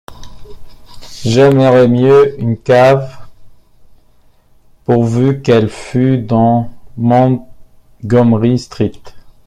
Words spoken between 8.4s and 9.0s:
Street!